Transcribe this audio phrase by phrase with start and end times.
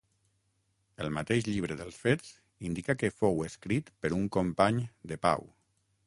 [1.03, 2.31] El mateix llibre dels Fets
[2.69, 4.81] indica que fou escrit per un company
[5.13, 5.47] de Pau.